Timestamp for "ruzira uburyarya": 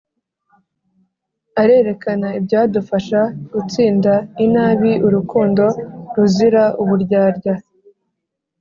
6.15-7.53